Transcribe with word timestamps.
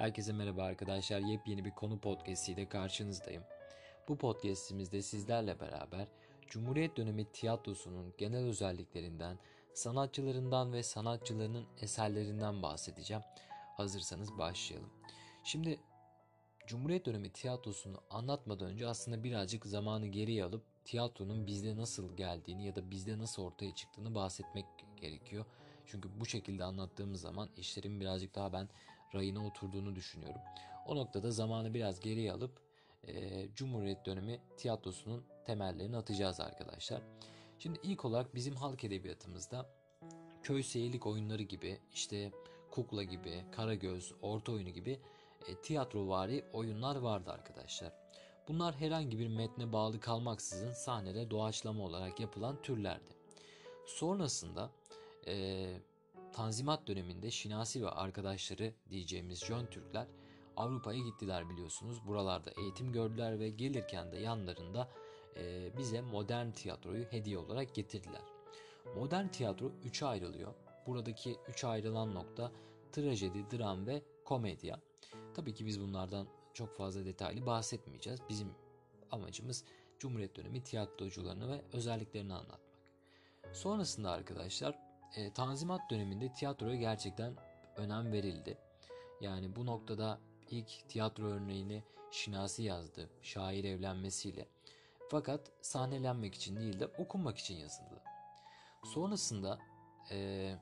Herkese 0.00 0.32
merhaba 0.32 0.62
arkadaşlar. 0.62 1.20
Yepyeni 1.20 1.64
bir 1.64 1.70
konu 1.70 2.00
podcast 2.00 2.48
ile 2.48 2.68
karşınızdayım. 2.68 3.42
Bu 4.08 4.18
podcastimizde 4.18 5.02
sizlerle 5.02 5.60
beraber 5.60 6.08
Cumhuriyet 6.46 6.96
dönemi 6.96 7.24
tiyatrosunun 7.24 8.14
genel 8.18 8.44
özelliklerinden, 8.44 9.38
sanatçılarından 9.74 10.72
ve 10.72 10.82
sanatçılarının 10.82 11.66
eserlerinden 11.80 12.62
bahsedeceğim. 12.62 13.22
Hazırsanız 13.76 14.38
başlayalım. 14.38 14.90
Şimdi 15.44 15.80
Cumhuriyet 16.66 17.06
dönemi 17.06 17.32
tiyatrosunu 17.32 18.00
anlatmadan 18.10 18.70
önce 18.70 18.86
aslında 18.86 19.24
birazcık 19.24 19.66
zamanı 19.66 20.06
geriye 20.06 20.44
alıp 20.44 20.62
tiyatronun 20.84 21.46
bizde 21.46 21.76
nasıl 21.76 22.16
geldiğini 22.16 22.66
ya 22.66 22.76
da 22.76 22.90
bizde 22.90 23.18
nasıl 23.18 23.42
ortaya 23.42 23.74
çıktığını 23.74 24.14
bahsetmek 24.14 24.66
gerekiyor. 24.96 25.44
Çünkü 25.86 26.20
bu 26.20 26.26
şekilde 26.26 26.64
anlattığımız 26.64 27.20
zaman 27.20 27.48
işlerin 27.56 28.00
birazcık 28.00 28.34
daha 28.34 28.52
ben 28.52 28.68
rayına 29.14 29.46
oturduğunu 29.46 29.94
düşünüyorum. 29.94 30.40
O 30.86 30.96
noktada 30.96 31.30
zamanı 31.30 31.74
biraz 31.74 32.00
geriye 32.00 32.32
alıp 32.32 32.60
e, 33.04 33.46
Cumhuriyet 33.54 34.06
dönemi 34.06 34.40
tiyatrosunun 34.56 35.24
temellerini 35.46 35.96
atacağız 35.96 36.40
arkadaşlar. 36.40 37.02
Şimdi 37.58 37.78
ilk 37.82 38.04
olarak 38.04 38.34
bizim 38.34 38.56
halk 38.56 38.84
edebiyatımızda 38.84 39.66
köy 40.42 40.62
seyirlik 40.62 41.06
oyunları 41.06 41.42
gibi 41.42 41.78
işte 41.94 42.30
kukla 42.70 43.02
gibi, 43.02 43.44
karagöz, 43.52 44.12
orta 44.22 44.52
oyunu 44.52 44.70
gibi 44.70 45.00
e, 45.48 45.54
tiyatrovari 45.54 46.44
oyunlar 46.52 46.96
vardı 46.96 47.30
arkadaşlar. 47.30 47.92
Bunlar 48.48 48.74
herhangi 48.74 49.18
bir 49.18 49.28
metne 49.28 49.72
bağlı 49.72 50.00
kalmaksızın 50.00 50.72
sahnede 50.72 51.30
doğaçlama 51.30 51.84
olarak 51.84 52.20
yapılan 52.20 52.62
türlerdi. 52.62 53.14
Sonrasında 53.86 54.70
e, 55.26 55.66
Tanzimat 56.32 56.86
döneminde 56.86 57.30
Şinasi 57.30 57.82
ve 57.82 57.90
arkadaşları 57.90 58.74
diyeceğimiz 58.90 59.44
Jön 59.44 59.66
Türkler 59.66 60.06
Avrupa'ya 60.56 60.98
gittiler 60.98 61.48
biliyorsunuz. 61.48 62.06
Buralarda 62.06 62.50
eğitim 62.50 62.92
gördüler 62.92 63.40
ve 63.40 63.48
gelirken 63.48 64.12
de 64.12 64.18
yanlarında 64.18 64.88
e, 65.36 65.70
bize 65.78 66.00
modern 66.00 66.50
tiyatroyu 66.50 67.04
hediye 67.04 67.38
olarak 67.38 67.74
getirdiler. 67.74 68.22
Modern 68.96 69.28
tiyatro 69.28 69.72
üçe 69.84 70.06
ayrılıyor. 70.06 70.54
Buradaki 70.86 71.36
üç 71.48 71.64
ayrılan 71.64 72.14
nokta 72.14 72.52
trajedi, 72.92 73.50
dram 73.50 73.86
ve 73.86 74.02
komedya. 74.24 74.80
Tabii 75.34 75.54
ki 75.54 75.66
biz 75.66 75.80
bunlardan 75.80 76.26
çok 76.54 76.76
fazla 76.76 77.04
detaylı 77.04 77.46
bahsetmeyeceğiz. 77.46 78.20
Bizim 78.28 78.48
amacımız 79.10 79.64
Cumhuriyet 79.98 80.36
dönemi 80.36 80.62
tiyatrocularını 80.62 81.48
ve 81.52 81.62
özelliklerini 81.72 82.34
anlatmak. 82.34 82.60
Sonrasında 83.52 84.10
arkadaşlar 84.10 84.89
e, 85.16 85.32
Tanzimat 85.32 85.90
döneminde 85.90 86.32
tiyatroya 86.32 86.76
gerçekten 86.76 87.34
önem 87.76 88.12
verildi. 88.12 88.58
Yani 89.20 89.56
bu 89.56 89.66
noktada 89.66 90.18
ilk 90.50 90.88
tiyatro 90.88 91.24
örneğini 91.24 91.84
Şinasi 92.10 92.62
yazdı 92.62 93.10
şair 93.22 93.64
evlenmesiyle. 93.64 94.48
Fakat 95.10 95.52
sahnelenmek 95.60 96.34
için 96.34 96.56
değil 96.56 96.80
de 96.80 96.86
okunmak 96.86 97.38
için 97.38 97.54
yazıldı. 97.54 98.02
Sonrasında 98.84 99.58
e, 100.10 100.54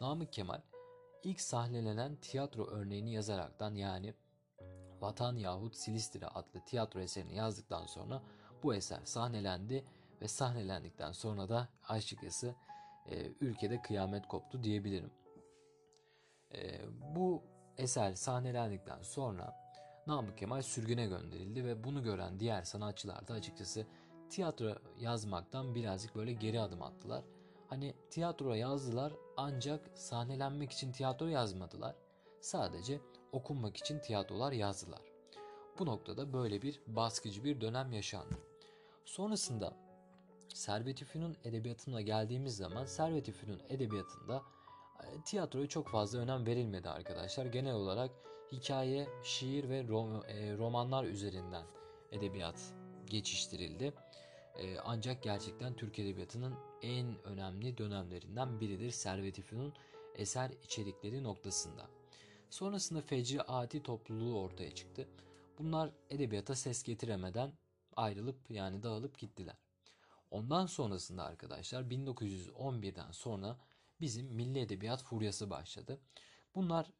Namık 0.00 0.32
Kemal 0.32 0.60
ilk 1.22 1.40
sahnelenen 1.40 2.16
tiyatro 2.16 2.66
örneğini 2.66 3.12
yazaraktan 3.12 3.74
yani 3.74 4.14
Vatan 5.00 5.36
yahut 5.36 5.76
Silistre 5.76 6.26
adlı 6.26 6.64
tiyatro 6.64 7.00
eserini 7.00 7.34
yazdıktan 7.34 7.86
sonra 7.86 8.22
bu 8.62 8.74
eser 8.74 9.00
sahnelendi 9.04 9.84
ve 10.20 10.28
sahnelendikten 10.28 11.12
sonra 11.12 11.48
da 11.48 11.68
açıkçası 11.88 12.54
e, 13.10 13.32
ülkede 13.40 13.82
kıyamet 13.82 14.28
koptu 14.28 14.62
diyebilirim. 14.62 15.10
E, 16.54 16.80
bu 17.14 17.42
eser 17.78 18.14
sahnelendikten 18.14 19.02
sonra 19.02 19.64
Namık 20.06 20.38
Kemal 20.38 20.62
sürgüne 20.62 21.06
gönderildi 21.06 21.64
ve 21.64 21.84
bunu 21.84 22.02
gören 22.02 22.40
diğer 22.40 22.62
sanatçılar 22.62 23.28
da 23.28 23.34
açıkçası 23.34 23.86
tiyatro 24.30 24.74
yazmaktan 24.98 25.74
birazcık 25.74 26.14
böyle 26.14 26.32
geri 26.32 26.60
adım 26.60 26.82
attılar. 26.82 27.24
Hani 27.68 27.94
tiyatro 28.10 28.54
yazdılar 28.54 29.12
ancak 29.36 29.90
sahnelenmek 29.94 30.72
için 30.72 30.92
tiyatro 30.92 31.26
yazmadılar. 31.26 31.96
Sadece 32.40 33.00
okunmak 33.32 33.76
için 33.76 33.98
tiyatrolar 33.98 34.52
yazdılar. 34.52 35.00
Bu 35.78 35.86
noktada 35.86 36.32
böyle 36.32 36.62
bir 36.62 36.80
baskıcı 36.86 37.44
bir 37.44 37.60
dönem 37.60 37.92
yaşandı. 37.92 38.38
Sonrasında 39.04 39.76
Servet 40.54 41.02
İfünun 41.02 41.36
edebiyatına 41.44 42.00
geldiğimiz 42.00 42.56
zaman 42.56 42.84
Servet 42.84 43.28
İfünun 43.28 43.60
edebiyatında 43.68 44.42
e, 45.02 45.22
tiyatroya 45.24 45.66
çok 45.66 45.88
fazla 45.88 46.18
önem 46.18 46.46
verilmedi 46.46 46.88
arkadaşlar. 46.88 47.46
Genel 47.46 47.74
olarak 47.74 48.10
hikaye, 48.52 49.08
şiir 49.24 49.68
ve 49.68 49.78
e, 49.78 49.82
romanlar 50.58 51.04
üzerinden 51.04 51.66
edebiyat 52.12 52.74
geçiştirildi. 53.06 53.92
E, 54.58 54.78
ancak 54.78 55.22
gerçekten 55.22 55.74
Türk 55.74 55.98
Edebiyatı'nın 55.98 56.54
en 56.82 57.24
önemli 57.24 57.78
dönemlerinden 57.78 58.60
biridir 58.60 58.90
Servet 58.90 59.38
İfünun 59.38 59.74
eser 60.14 60.50
içerikleri 60.50 61.22
noktasında. 61.22 61.86
Sonrasında 62.50 63.00
Fecri 63.00 63.42
Ati 63.42 63.82
topluluğu 63.82 64.40
ortaya 64.40 64.74
çıktı. 64.74 65.08
Bunlar 65.58 65.90
edebiyata 66.10 66.54
ses 66.54 66.82
getiremeden 66.82 67.52
ayrılıp 67.96 68.50
yani 68.50 68.82
dağılıp 68.82 69.18
gittiler. 69.18 69.63
Ondan 70.34 70.66
sonrasında 70.66 71.24
arkadaşlar 71.24 71.82
1911'den 71.82 73.10
sonra 73.10 73.56
bizim 74.00 74.26
milli 74.26 74.58
edebiyat 74.58 75.02
furyası 75.02 75.50
başladı. 75.50 76.00
Bunlar 76.54 76.90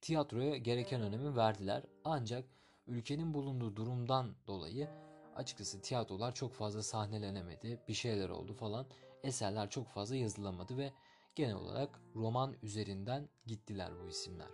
tiyatroya 0.00 0.56
gereken 0.56 1.00
önemi 1.02 1.36
verdiler 1.36 1.82
ancak 2.04 2.44
ülkenin 2.86 3.34
bulunduğu 3.34 3.76
durumdan 3.76 4.34
dolayı 4.46 4.88
açıkçası 5.36 5.80
tiyatrolar 5.80 6.34
çok 6.34 6.54
fazla 6.54 6.82
sahnelenemedi, 6.82 7.80
bir 7.88 7.94
şeyler 7.94 8.28
oldu 8.28 8.54
falan. 8.54 8.86
Eserler 9.22 9.70
çok 9.70 9.88
fazla 9.88 10.16
yazılamadı 10.16 10.76
ve 10.76 10.92
genel 11.34 11.54
olarak 11.54 12.00
roman 12.14 12.56
üzerinden 12.62 13.28
gittiler 13.46 13.92
bu 14.04 14.08
isimler. 14.08 14.50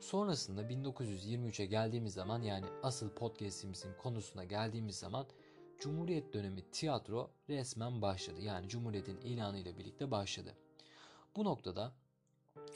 Sonrasında 0.00 0.62
1923'e 0.62 1.66
geldiğimiz 1.66 2.14
zaman 2.14 2.42
yani 2.42 2.66
asıl 2.82 3.10
podcastimizin 3.10 3.94
konusuna 3.94 4.44
geldiğimiz 4.44 4.98
zaman 4.98 5.26
Cumhuriyet 5.82 6.32
dönemi 6.34 6.70
tiyatro 6.70 7.30
resmen 7.48 8.02
başladı. 8.02 8.40
Yani 8.40 8.68
Cumhuriyet'in 8.68 9.20
ilanı 9.20 9.58
ile 9.58 9.78
birlikte 9.78 10.10
başladı. 10.10 10.54
Bu 11.36 11.44
noktada 11.44 11.92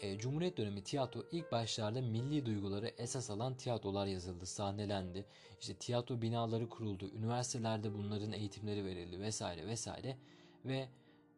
e, 0.02 0.18
Cumhuriyet 0.18 0.56
dönemi 0.56 0.84
tiyatro 0.84 1.22
ilk 1.32 1.52
başlarda 1.52 2.00
milli 2.02 2.46
duyguları 2.46 2.88
esas 2.98 3.30
alan 3.30 3.56
tiyatrolar 3.56 4.06
yazıldı, 4.06 4.46
sahnelendi. 4.46 5.26
İşte 5.60 5.74
tiyatro 5.74 6.22
binaları 6.22 6.68
kuruldu, 6.68 7.10
üniversitelerde 7.10 7.94
bunların 7.94 8.32
eğitimleri 8.32 8.84
verildi 8.84 9.20
vesaire 9.20 9.66
vesaire. 9.66 10.16
Ve 10.64 10.88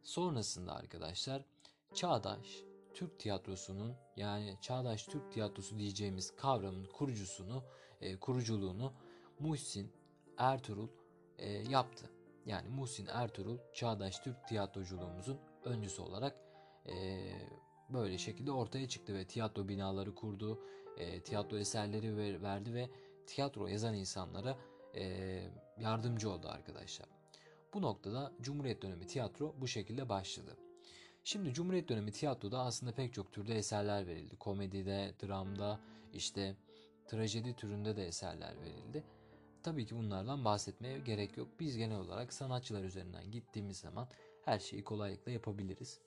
sonrasında 0.03 0.75
arkadaşlar 0.75 1.45
çağdaş 1.95 2.63
Türk 2.95 3.19
tiyatrosunun 3.19 3.95
yani 4.17 4.57
çağdaş 4.61 5.05
Türk 5.05 5.33
tiyatrosu 5.33 5.79
diyeceğimiz 5.79 6.37
kavramın 6.37 6.85
kurucusunu, 6.85 7.63
e, 8.01 8.17
kuruculuğunu 8.17 8.93
Muhsin 9.39 9.93
Ertuğrul 10.39 10.89
e, 11.39 11.51
yaptı. 11.51 12.11
Yani 12.47 12.69
Muhsin 12.69 13.07
Ertuğrul 13.07 13.59
çağdaş 13.75 14.19
Türk 14.19 14.49
tiyatroculuğumuzun 14.49 15.39
öncüsü 15.65 16.03
olarak 16.03 16.37
e, 16.87 17.19
böyle 17.91 18.19
şekilde 18.19 18.53
ortaya 18.53 18.89
çıktı 18.89 19.15
ve 19.15 19.25
tiyatro 19.25 19.69
binaları 19.69 20.15
kurdu, 20.15 20.61
e, 20.99 21.21
tiyatro 21.21 21.59
eserleri 21.59 22.17
ver, 22.17 22.43
verdi 22.43 22.75
ve 22.75 22.89
tiyatro 23.27 23.67
yazan 23.67 23.95
insanlara 23.95 24.59
e, 24.95 25.43
yardımcı 25.79 26.31
oldu 26.31 26.49
arkadaşlar. 26.49 27.09
Bu 27.75 27.83
noktada 27.83 28.33
Cumhuriyet 28.41 28.83
dönemi 28.83 29.07
tiyatro 29.07 29.55
bu 29.61 29.69
şekilde 29.69 30.09
başladı. 30.09 30.57
Şimdi 31.25 31.53
Cumhuriyet 31.53 31.89
dönemi 31.89 32.13
tiyatroda 32.13 32.59
aslında 32.59 32.93
pek 32.93 33.15
çok 33.15 33.33
türde 33.33 33.55
eserler 33.55 34.07
verildi. 34.07 34.37
Komedide, 34.37 35.15
dramda, 35.23 35.81
işte 36.13 36.57
trajedi 37.07 37.57
türünde 37.57 37.97
de 37.97 38.07
eserler 38.07 38.61
verildi. 38.61 39.05
Tabii 39.63 39.87
ki 39.87 39.97
bunlardan 39.97 40.45
bahsetmeye 40.45 40.99
gerek 40.99 41.37
yok. 41.37 41.49
Biz 41.61 41.77
genel 41.77 41.99
olarak 41.99 42.33
sanatçılar 42.33 42.85
üzerinden 42.85 43.31
gittiğimiz 43.31 43.77
zaman 43.77 44.09
her 44.45 44.59
şeyi 44.59 44.85
kolaylıkla 44.85 45.33
yapabiliriz. 45.33 46.01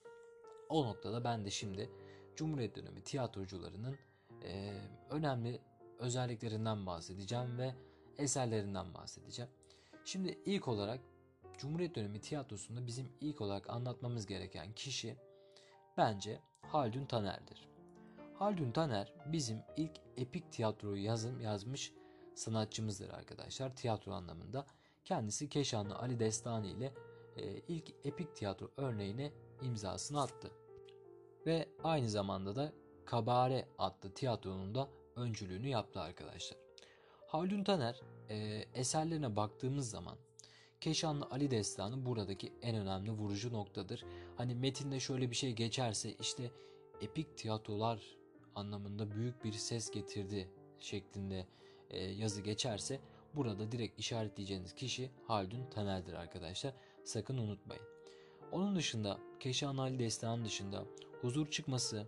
O 0.69 0.85
noktada 0.85 1.23
ben 1.23 1.45
de 1.45 1.49
şimdi 1.49 1.89
Cumhuriyet 2.35 2.75
dönemi 2.75 3.01
tiyatrocularının 3.01 3.97
e, 4.43 4.73
önemli 5.09 5.59
özelliklerinden 5.99 6.85
bahsedeceğim 6.85 7.57
ve 7.57 7.75
eserlerinden 8.17 8.93
bahsedeceğim. 8.93 9.51
Şimdi 10.05 10.39
ilk 10.45 10.67
olarak 10.67 10.99
Cumhuriyet 11.57 11.95
dönemi 11.95 12.21
tiyatrosunda 12.21 12.87
bizim 12.87 13.11
ilk 13.21 13.41
olarak 13.41 13.69
anlatmamız 13.69 14.25
gereken 14.25 14.73
kişi 14.73 15.15
bence 15.97 16.39
Haldun 16.61 17.05
Taner'dir. 17.05 17.67
Haldun 18.33 18.71
Taner 18.71 19.13
bizim 19.25 19.57
ilk 19.77 19.91
epik 20.17 20.51
tiyatroyu 20.51 21.03
yazım 21.03 21.41
yazmış 21.41 21.93
sanatçımızdır 22.35 23.09
arkadaşlar 23.09 23.75
tiyatro 23.75 24.11
anlamında. 24.11 24.65
Kendisi 25.05 25.49
Keşanlı 25.49 25.95
Ali 25.95 26.19
Destani 26.19 26.67
ile 26.67 26.93
e, 27.37 27.59
ilk 27.67 27.93
epik 28.03 28.35
tiyatro 28.35 28.71
örneğine 28.77 29.31
imzasını 29.61 30.21
attı. 30.21 30.51
Ve 31.45 31.69
aynı 31.83 32.09
zamanda 32.09 32.55
da 32.55 32.73
Kabare 33.05 33.67
adlı 33.77 34.13
tiyatronun 34.13 34.75
da 34.75 34.89
öncülüğünü 35.15 35.67
yaptı 35.67 35.99
arkadaşlar. 35.99 36.57
Haldun 37.27 37.63
Taner 37.63 38.01
e, 38.29 38.65
eserlerine 38.73 39.35
baktığımız 39.35 39.89
zaman 39.89 40.17
Keşanlı 40.81 41.27
Ali 41.31 41.51
Destanı 41.51 42.05
buradaki 42.05 42.53
en 42.61 42.75
önemli 42.75 43.11
vurucu 43.11 43.53
noktadır. 43.53 44.05
Hani 44.37 44.55
metinde 44.55 44.99
şöyle 44.99 45.29
bir 45.29 45.35
şey 45.35 45.51
geçerse 45.51 46.13
işte 46.13 46.51
epik 47.01 47.37
tiyatrolar 47.37 48.17
anlamında 48.55 49.11
büyük 49.11 49.43
bir 49.43 49.51
ses 49.51 49.91
getirdi 49.91 50.49
şeklinde 50.79 51.47
yazı 51.97 52.41
geçerse 52.41 52.99
burada 53.35 53.71
direkt 53.71 53.99
işaretleyeceğiniz 53.99 54.75
kişi 54.75 55.11
Haldun 55.27 55.65
Taner'dir 55.69 56.13
arkadaşlar. 56.13 56.73
Sakın 57.03 57.37
unutmayın. 57.37 57.83
Onun 58.51 58.75
dışında 58.75 59.17
Keşan 59.39 59.77
Ali 59.77 59.99
Destanı 59.99 60.45
dışında 60.45 60.85
Huzur 61.21 61.47
Çıkması, 61.51 62.07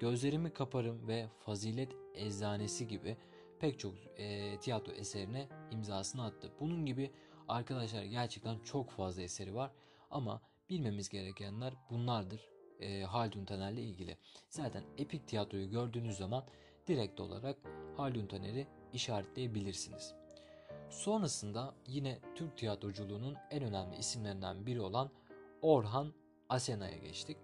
Gözlerimi 0.00 0.52
Kaparım 0.52 1.08
ve 1.08 1.28
Fazilet 1.38 1.92
Eczanesi 2.14 2.88
gibi 2.88 3.16
pek 3.60 3.78
çok 3.78 3.94
e, 4.16 4.58
tiyatro 4.60 4.92
eserine 4.92 5.48
imzasını 5.70 6.24
attı. 6.24 6.52
Bunun 6.60 6.86
gibi 6.86 7.10
arkadaşlar 7.48 8.02
gerçekten 8.02 8.58
çok 8.58 8.90
fazla 8.90 9.22
eseri 9.22 9.54
var 9.54 9.70
ama 10.10 10.42
bilmemiz 10.70 11.08
gerekenler 11.08 11.74
bunlardır 11.90 12.48
e, 12.80 13.02
Haldun 13.02 13.44
Taner'le 13.44 13.78
ilgili. 13.78 14.16
Zaten 14.48 14.84
epik 14.98 15.28
tiyatroyu 15.28 15.70
gördüğünüz 15.70 16.16
zaman 16.16 16.44
direkt 16.86 17.20
olarak 17.20 17.56
Haldun 17.96 18.26
Taner'i 18.26 18.66
işaretleyebilirsiniz. 18.94 20.14
Sonrasında 20.90 21.74
yine 21.86 22.18
Türk 22.34 22.56
tiyatroculuğunun 22.56 23.36
en 23.50 23.62
önemli 23.62 23.96
isimlerinden 23.96 24.66
biri 24.66 24.80
olan 24.80 25.10
Orhan 25.62 26.12
Asena'ya 26.48 26.96
geçtik. 26.96 27.36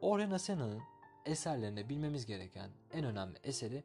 Orhan 0.00 0.30
Asena'nın 0.30 0.80
eserlerinde 1.26 1.88
bilmemiz 1.88 2.26
gereken 2.26 2.70
en 2.92 3.04
önemli 3.04 3.38
eseri 3.44 3.84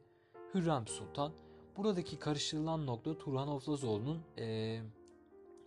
Hürrem 0.54 0.86
Sultan. 0.86 1.32
Buradaki 1.76 2.18
karıştırılan 2.18 2.86
nokta 2.86 3.18
Turhan 3.18 3.48
Oflazoğlu'nun 3.48 4.22
e, 4.38 4.80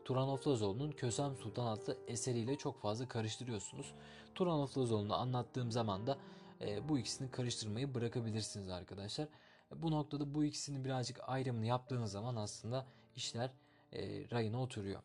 Turan 0.05 0.29
Oflazoğlu'nun 0.29 0.91
Kösem 0.91 1.35
Sultan 1.35 1.65
adlı 1.65 1.97
eseriyle 2.07 2.55
çok 2.55 2.81
fazla 2.81 3.07
karıştırıyorsunuz. 3.07 3.93
Turan 4.35 4.59
Oflazoğlu'nu 4.59 5.15
anlattığım 5.15 5.71
zaman 5.71 6.07
da 6.07 6.17
e, 6.61 6.89
bu 6.89 6.99
ikisini 6.99 7.31
karıştırmayı 7.31 7.93
bırakabilirsiniz 7.93 8.69
arkadaşlar. 8.69 9.27
Bu 9.75 9.91
noktada 9.91 10.35
bu 10.35 10.43
ikisini 10.43 10.85
birazcık 10.85 11.29
ayrımını 11.29 11.65
yaptığınız 11.65 12.11
zaman 12.11 12.35
aslında 12.35 12.85
işler 13.15 13.51
e, 13.93 14.29
rayına 14.31 14.61
oturuyor. 14.61 15.01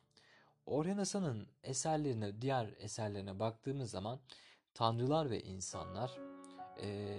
Orhan 0.66 0.98
Hasan'ın 0.98 1.46
eserlerine, 1.62 2.42
diğer 2.42 2.74
eserlerine 2.78 3.38
baktığımız 3.38 3.90
zaman 3.90 4.20
Tanrılar 4.74 5.30
ve 5.30 5.42
İnsanlar, 5.42 6.18
e, 6.82 7.18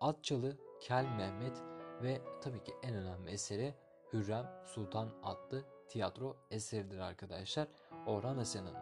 Atçalı, 0.00 0.56
Kel 0.80 1.04
Mehmet 1.04 1.56
ve 2.02 2.20
tabii 2.42 2.64
ki 2.64 2.72
en 2.82 2.94
önemli 2.94 3.30
eseri 3.30 3.74
Hürrem 4.12 4.46
Sultan 4.66 5.10
adlı 5.22 5.64
tiyatro 5.88 6.36
eseridir 6.50 6.98
arkadaşlar 6.98 7.68
Orhan 8.06 8.36
Hasan'ın. 8.36 8.74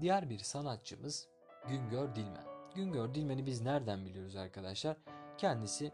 Diğer 0.00 0.30
bir 0.30 0.38
sanatçımız 0.38 1.28
Güngör 1.68 2.14
Dilmen. 2.14 2.44
Güngör 2.74 3.14
Dilmen'i 3.14 3.46
biz 3.46 3.60
nereden 3.60 4.06
biliyoruz 4.06 4.36
arkadaşlar? 4.36 4.96
Kendisi 5.38 5.92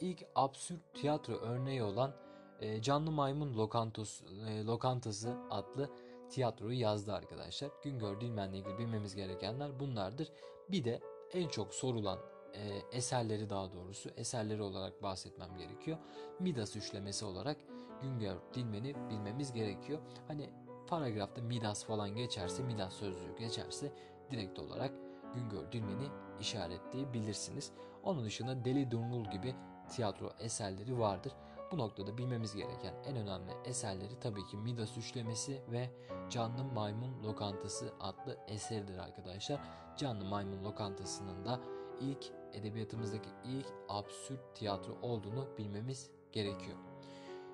ilk 0.00 0.26
absürt 0.34 0.94
tiyatro 0.94 1.34
örneği 1.34 1.82
olan 1.82 2.14
e, 2.60 2.82
Canlı 2.82 3.10
Maymun 3.10 3.54
Lokantası, 3.54 4.24
e, 4.48 4.64
Lokantası 4.64 5.36
adlı 5.50 5.90
tiyatroyu 6.30 6.80
yazdı 6.80 7.12
arkadaşlar. 7.12 7.70
Güngör 7.82 8.20
Dilmen'le 8.20 8.52
ilgili 8.52 8.78
bilmemiz 8.78 9.14
gerekenler 9.14 9.80
bunlardır. 9.80 10.32
Bir 10.68 10.84
de 10.84 11.00
en 11.32 11.48
çok 11.48 11.74
sorulan 11.74 12.18
e, 12.54 12.96
eserleri 12.96 13.50
daha 13.50 13.72
doğrusu 13.72 14.10
eserleri 14.16 14.62
olarak 14.62 15.02
bahsetmem 15.02 15.56
gerekiyor. 15.56 15.98
Midas 16.40 16.76
üçlemesi 16.76 17.24
olarak 17.24 17.56
Güngör 18.02 18.36
Dilmen'i 18.54 18.94
bilmemiz 19.10 19.52
gerekiyor. 19.52 20.00
Hani 20.28 20.50
paragrafta 20.86 21.42
Midas 21.42 21.84
falan 21.84 22.16
geçerse, 22.16 22.62
Midas 22.62 22.94
sözlüğü 22.94 23.36
geçerse 23.38 23.92
direkt 24.30 24.58
olarak 24.58 24.92
Güngör 25.34 25.72
Dilmen'i 25.72 26.08
işaretleyebilirsiniz. 26.40 27.72
Onun 28.02 28.24
dışında 28.24 28.64
Deli 28.64 28.90
Durnul 28.90 29.30
gibi 29.30 29.54
tiyatro 29.88 30.30
eserleri 30.38 30.98
vardır. 30.98 31.32
Bu 31.72 31.78
noktada 31.78 32.18
bilmemiz 32.18 32.54
gereken 32.54 32.94
en 33.04 33.16
önemli 33.16 33.52
eserleri 33.64 34.20
tabii 34.20 34.46
ki 34.46 34.56
Midas 34.56 34.98
üçlemesi 34.98 35.62
ve 35.70 35.90
Canlı 36.30 36.64
Maymun 36.64 37.24
Lokantası 37.24 37.92
adlı 38.00 38.38
eseridir 38.48 38.98
arkadaşlar. 38.98 39.60
Canlı 39.96 40.24
Maymun 40.24 40.64
Lokantası'nın 40.64 41.44
da 41.44 41.60
ilk 42.00 42.32
edebiyatımızdaki 42.52 43.28
ilk 43.44 43.66
absürt 43.88 44.54
tiyatro 44.54 44.98
olduğunu 45.02 45.48
bilmemiz 45.58 46.10
gerekiyor. 46.32 46.78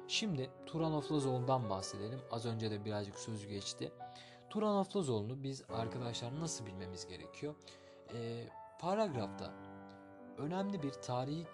Şimdi 0.08 0.50
Turan 0.66 0.92
Oflazoğlu'ndan 0.92 1.70
bahsedelim. 1.70 2.20
Az 2.30 2.46
önce 2.46 2.70
de 2.70 2.84
birazcık 2.84 3.18
söz 3.18 3.46
geçti. 3.46 3.92
Turan 4.50 4.76
Oflazoğlu'nu 4.76 5.42
biz 5.42 5.62
arkadaşlar 5.68 6.40
nasıl 6.40 6.66
bilmemiz 6.66 7.06
gerekiyor? 7.06 7.54
Ee, 8.14 8.48
paragrafta 8.80 9.54
önemli 10.38 10.82
bir 10.82 10.92
tarihi 10.92 11.46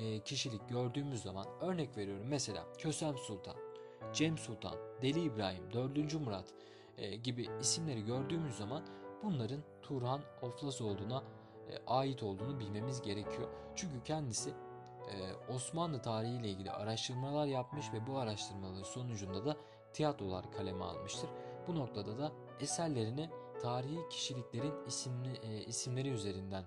e, 0.00 0.20
kişilik 0.20 0.68
gördüğümüz 0.68 1.22
zaman 1.22 1.46
örnek 1.60 1.96
veriyorum 1.96 2.26
mesela 2.28 2.64
Kösem 2.78 3.18
Sultan, 3.18 3.56
Cem 4.12 4.38
Sultan, 4.38 4.76
Deli 5.02 5.20
İbrahim, 5.20 5.72
4. 5.72 6.14
Murat 6.14 6.54
e, 6.98 7.16
gibi 7.16 7.48
isimleri 7.60 8.04
gördüğümüz 8.04 8.56
zaman 8.56 8.82
bunların 9.22 9.60
Turhan 9.82 10.20
Oflazoğlu'na 10.42 11.22
e, 11.70 11.78
ait 11.86 12.22
olduğunu 12.22 12.60
bilmemiz 12.60 13.02
gerekiyor. 13.02 13.48
Çünkü 13.76 14.02
kendisi 14.04 14.54
Osmanlı 15.48 16.02
tarihi 16.02 16.36
ile 16.36 16.48
ilgili 16.48 16.70
araştırmalar 16.70 17.46
yapmış 17.46 17.92
ve 17.92 18.06
bu 18.06 18.18
araştırmaların 18.18 18.82
sonucunda 18.82 19.44
da 19.44 19.56
tiyatrolar 19.92 20.52
kaleme 20.52 20.84
almıştır. 20.84 21.30
Bu 21.68 21.74
noktada 21.74 22.18
da 22.18 22.32
eserlerini 22.60 23.30
tarihi 23.62 24.08
kişiliklerin 24.10 24.86
isimli, 24.86 25.64
isimleri 25.66 26.08
üzerinden 26.08 26.64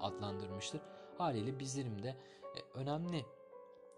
adlandırmıştır. 0.00 0.80
Haliyle 1.18 1.58
bizlerim 1.58 2.02
de 2.02 2.16
e, 2.56 2.78
önemli 2.78 3.26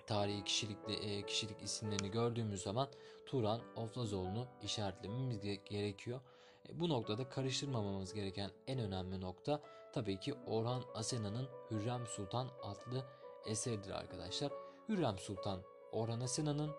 tarihi 0.06 0.44
kişilikli 0.44 0.94
e, 0.94 1.26
kişilik 1.26 1.62
isimlerini 1.62 2.10
gördüğümüz 2.10 2.62
zaman 2.62 2.88
Turan 3.26 3.60
Oflazoğlu'nu 3.76 4.46
işaretlememiz 4.62 5.40
gerekiyor. 5.64 6.20
E, 6.68 6.80
bu 6.80 6.88
noktada 6.88 7.28
karıştırmamamız 7.28 8.14
gereken 8.14 8.50
en 8.66 8.78
önemli 8.78 9.20
nokta 9.20 9.60
tabii 9.92 10.20
ki 10.20 10.34
Orhan 10.46 10.82
Asena'nın 10.94 11.48
Hürrem 11.70 12.06
Sultan 12.06 12.48
adlı 12.62 13.04
eseridir 13.46 13.90
arkadaşlar. 13.90 14.52
Hürrem 14.88 15.18
Sultan 15.18 15.62
Orhan 15.92 16.20
Asena'nın, 16.20 16.70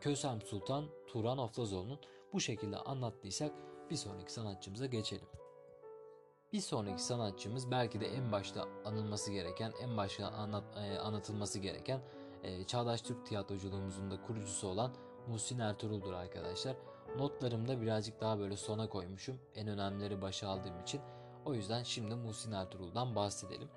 Kösem 0.00 0.42
Sultan 0.42 0.84
Turan 1.06 1.38
Oflazoğlu'nun 1.38 2.00
bu 2.32 2.40
şekilde 2.40 2.76
anlattıysak 2.76 3.52
bir 3.92 3.96
sonraki 3.96 4.32
sanatçımıza 4.32 4.86
geçelim. 4.86 5.26
Bir 6.52 6.60
sonraki 6.60 7.02
sanatçımız 7.02 7.70
belki 7.70 8.00
de 8.00 8.06
en 8.06 8.32
başta 8.32 8.68
anılması 8.84 9.32
gereken, 9.32 9.72
en 9.82 9.96
başta 9.96 10.28
anlat, 10.28 10.64
e, 10.76 10.98
anlatılması 10.98 11.58
gereken 11.58 12.00
e, 12.42 12.64
Çağdaş 12.64 13.02
Türk 13.02 13.26
tiyatroculuğumuzun 13.26 14.10
da 14.10 14.22
kurucusu 14.22 14.68
olan 14.68 14.92
Muhsin 15.28 15.58
Ertuğrul'dur 15.58 16.12
arkadaşlar. 16.12 16.76
Notlarımda 17.16 17.80
birazcık 17.80 18.20
daha 18.20 18.38
böyle 18.38 18.56
sona 18.56 18.88
koymuşum. 18.88 19.38
En 19.54 19.68
önemlileri 19.68 20.22
başa 20.22 20.48
aldığım 20.48 20.82
için. 20.82 21.00
O 21.44 21.54
yüzden 21.54 21.82
şimdi 21.82 22.14
Muhsin 22.14 22.52
Ertuğrul'dan 22.52 23.14
bahsedelim. 23.14 23.68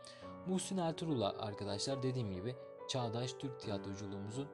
Muhsin 0.47 0.77
Ertuğrul 0.77 1.21
arkadaşlar 1.21 2.03
dediğim 2.03 2.33
gibi 2.33 2.55
Çağdaş 2.87 3.33
Türk 3.33 3.59
tiyatroculuğumuzun 3.59 4.47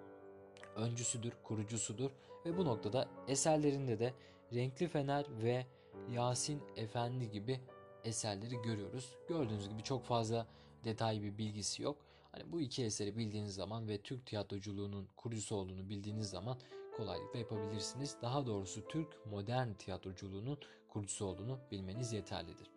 öncüsüdür, 0.75 1.33
kurucusudur 1.43 2.11
ve 2.45 2.57
bu 2.57 2.65
noktada 2.65 3.07
eserlerinde 3.27 3.99
de 3.99 4.13
Renkli 4.53 4.87
Fener 4.87 5.25
ve 5.43 5.65
Yasin 6.11 6.61
Efendi 6.75 7.31
gibi 7.31 7.59
eserleri 8.03 8.61
görüyoruz. 8.61 9.15
Gördüğünüz 9.27 9.69
gibi 9.69 9.83
çok 9.83 10.05
fazla 10.05 10.47
detay 10.83 11.21
bir 11.21 11.37
bilgisi 11.37 11.83
yok. 11.83 11.97
Hani 12.31 12.51
bu 12.51 12.61
iki 12.61 12.83
eseri 12.83 13.17
bildiğiniz 13.17 13.55
zaman 13.55 13.87
ve 13.87 14.01
Türk 14.01 14.25
tiyatroculuğunun 14.25 15.07
kurucusu 15.17 15.55
olduğunu 15.55 15.89
bildiğiniz 15.89 16.29
zaman 16.29 16.57
kolaylıkla 16.97 17.39
yapabilirsiniz. 17.39 18.17
Daha 18.21 18.45
doğrusu 18.45 18.87
Türk 18.87 19.25
modern 19.25 19.73
tiyatroculuğunun 19.73 20.57
kurucusu 20.89 21.25
olduğunu 21.25 21.59
bilmeniz 21.71 22.13
yeterlidir. 22.13 22.71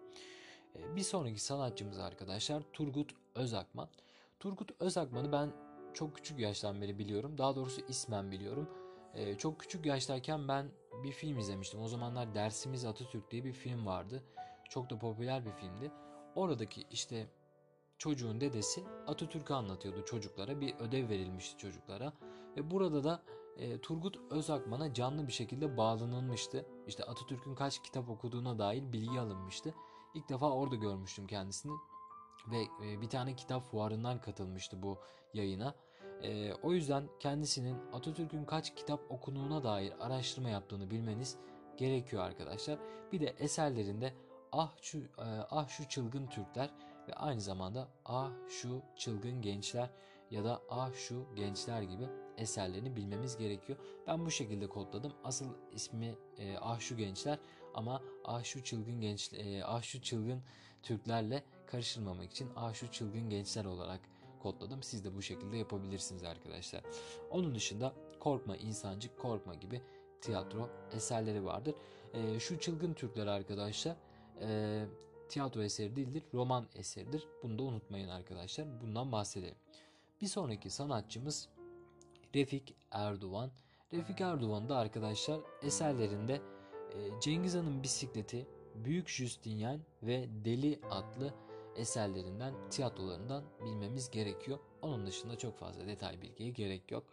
Ee, 0.76 0.96
bir 0.96 1.02
sonraki 1.02 1.40
sanatçımız 1.40 1.98
arkadaşlar 1.98 2.62
Turgut 2.72 3.10
Özakman. 3.34 3.88
Turgut 4.40 4.70
Özakman'ı 4.80 5.32
ben 5.32 5.52
çok 5.94 6.16
küçük 6.16 6.38
yaştan 6.38 6.80
beri 6.80 6.98
biliyorum. 6.98 7.38
Daha 7.38 7.56
doğrusu 7.56 7.80
ismen 7.88 8.30
biliyorum. 8.30 8.68
Ee, 9.14 9.38
çok 9.38 9.60
küçük 9.60 9.86
yaştayken 9.86 10.48
ben 10.48 10.70
bir 11.04 11.12
film 11.12 11.38
izlemiştim. 11.38 11.80
O 11.82 11.88
zamanlar 11.88 12.34
Dersimiz 12.34 12.84
Atatürk 12.84 13.30
diye 13.30 13.44
bir 13.44 13.52
film 13.52 13.86
vardı. 13.86 14.22
Çok 14.68 14.90
da 14.90 14.98
popüler 14.98 15.46
bir 15.46 15.50
filmdi. 15.50 15.92
Oradaki 16.34 16.82
işte 16.90 17.26
çocuğun 17.98 18.40
dedesi 18.40 18.84
Atatürk'ü 19.06 19.54
anlatıyordu 19.54 20.04
çocuklara. 20.04 20.60
Bir 20.60 20.74
ödev 20.74 21.08
verilmişti 21.08 21.58
çocuklara. 21.58 22.12
Ve 22.56 22.70
burada 22.70 23.04
da 23.04 23.22
e, 23.56 23.80
Turgut 23.80 24.18
Özakman'a 24.30 24.94
canlı 24.94 25.26
bir 25.26 25.32
şekilde 25.32 25.76
bağlanılmıştı. 25.76 26.66
İşte 26.86 27.04
Atatürk'ün 27.04 27.54
kaç 27.54 27.82
kitap 27.82 28.08
okuduğuna 28.08 28.58
dair 28.58 28.92
bilgi 28.92 29.20
alınmıştı. 29.20 29.74
İlk 30.14 30.28
defa 30.28 30.50
orada 30.50 30.76
görmüştüm 30.76 31.26
kendisini. 31.26 31.72
Ve 32.50 32.62
e, 32.86 33.00
bir 33.00 33.08
tane 33.08 33.36
kitap 33.36 33.62
fuarından 33.62 34.20
katılmıştı 34.20 34.82
bu 34.82 34.98
yayına. 35.34 35.74
E, 36.22 36.54
o 36.54 36.72
yüzden 36.72 37.04
kendisinin 37.20 37.76
Atatürk'ün 37.92 38.44
kaç 38.44 38.74
kitap 38.74 39.00
okuduğuna 39.08 39.64
dair 39.64 39.92
araştırma 40.00 40.48
yaptığını 40.48 40.90
bilmeniz 40.90 41.36
gerekiyor 41.76 42.22
arkadaşlar. 42.22 42.78
Bir 43.12 43.20
de 43.20 43.34
eserlerinde 43.38 44.12
ah 44.52 44.72
şu 44.82 44.98
e, 44.98 45.04
ah 45.50 45.68
şu 45.68 45.88
çılgın 45.88 46.26
Türkler 46.26 46.70
ve 47.08 47.14
aynı 47.14 47.40
zamanda 47.40 47.88
ah 48.04 48.30
şu 48.48 48.82
çılgın 48.96 49.42
gençler 49.42 49.90
ya 50.30 50.44
da 50.44 50.62
ah 50.70 50.94
şu 50.94 51.26
gençler 51.36 51.82
gibi 51.82 52.08
eserlerini 52.36 52.96
bilmemiz 52.96 53.36
gerekiyor. 53.36 53.78
Ben 54.06 54.26
bu 54.26 54.30
şekilde 54.30 54.66
kodladım. 54.66 55.12
Asıl 55.24 55.46
ismi 55.72 56.14
e, 56.38 56.56
ah 56.60 56.80
şu 56.80 56.96
gençler 56.96 57.38
ama 57.74 58.02
ah 58.24 58.44
şu 58.44 58.64
çılgın 58.64 59.00
genç 59.00 59.32
e, 59.32 59.64
ah 59.64 59.82
şu 59.82 60.02
çılgın 60.02 60.42
Türklerle 60.82 61.44
karıştırmamak 61.66 62.30
için 62.32 62.48
ah 62.56 62.74
şu 62.74 62.92
çılgın 62.92 63.30
gençler 63.30 63.64
olarak 63.64 64.00
kodladım. 64.44 64.82
Siz 64.82 65.04
de 65.04 65.14
bu 65.14 65.22
şekilde 65.22 65.56
yapabilirsiniz 65.56 66.24
arkadaşlar. 66.24 66.82
Onun 67.30 67.54
dışında 67.54 67.92
Korkma 68.20 68.56
insancık 68.56 69.18
Korkma 69.18 69.54
gibi 69.54 69.82
tiyatro 70.20 70.70
eserleri 70.92 71.44
vardır. 71.44 71.74
E, 72.12 72.40
şu 72.40 72.58
çılgın 72.58 72.94
Türkler 72.94 73.26
arkadaşlar 73.26 73.96
e, 74.40 74.84
tiyatro 75.28 75.62
eseri 75.62 75.96
değildir, 75.96 76.22
roman 76.34 76.66
eseridir. 76.74 77.28
Bunu 77.42 77.58
da 77.58 77.62
unutmayın 77.62 78.08
arkadaşlar. 78.08 78.80
Bundan 78.80 79.12
bahsedelim. 79.12 79.56
Bir 80.20 80.26
sonraki 80.26 80.70
sanatçımız 80.70 81.48
Refik 82.34 82.76
Erdoğan. 82.90 83.50
Refik 83.92 84.20
Erdoğan 84.20 84.68
da 84.68 84.76
arkadaşlar 84.76 85.40
eserlerinde 85.62 86.34
e, 86.34 87.20
Cengiz 87.20 87.54
Han'ın 87.54 87.82
bisikleti, 87.82 88.46
Büyük 88.74 89.08
Justinian 89.08 89.80
ve 90.02 90.28
Deli 90.44 90.80
adlı 90.90 91.34
eserlerinden, 91.76 92.54
tiyatrolarından 92.70 93.44
bilmemiz 93.64 94.10
gerekiyor. 94.10 94.58
Onun 94.82 95.06
dışında 95.06 95.38
çok 95.38 95.58
fazla 95.58 95.86
detay 95.86 96.22
bilgiye 96.22 96.50
gerek 96.50 96.90
yok. 96.90 97.04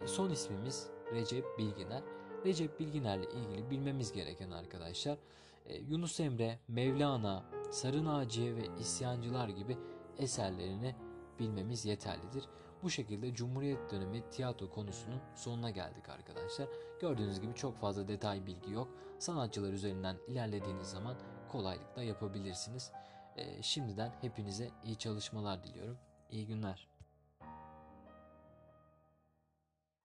E, 0.00 0.06
son 0.06 0.30
ismimiz 0.30 0.86
Recep 1.12 1.44
Bilginer. 1.58 2.02
Recep 2.44 2.80
Bilginer'le 2.80 3.24
ilgili 3.24 3.70
bilmemiz 3.70 4.12
gereken 4.12 4.50
arkadaşlar 4.50 5.18
e, 5.66 5.76
Yunus 5.76 6.20
Emre, 6.20 6.58
Mevlana, 6.68 7.44
Sarı 7.70 8.04
Naciye 8.04 8.56
ve 8.56 8.62
İsyancılar 8.80 9.48
gibi 9.48 9.78
eserlerini 10.18 10.94
bilmemiz 11.38 11.84
yeterlidir. 11.84 12.44
Bu 12.82 12.90
şekilde 12.90 13.34
Cumhuriyet 13.34 13.90
dönemi 13.90 14.30
tiyatro 14.30 14.70
konusunun 14.70 15.20
sonuna 15.34 15.70
geldik 15.70 16.08
arkadaşlar. 16.08 16.68
Gördüğünüz 17.00 17.40
gibi 17.40 17.54
çok 17.54 17.76
fazla 17.76 18.08
detay 18.08 18.46
bilgi 18.46 18.72
yok. 18.72 18.88
Sanatçılar 19.18 19.72
üzerinden 19.72 20.16
ilerlediğiniz 20.28 20.86
zaman 20.86 21.16
kolaylıkla 21.48 22.02
yapabilirsiniz. 22.02 22.92
Ee, 23.38 23.62
şimdiden 23.62 24.12
hepinize 24.20 24.70
iyi 24.84 24.96
çalışmalar 24.96 25.64
diliyorum. 25.64 25.98
İyi 26.30 26.46
günler. 26.46 26.88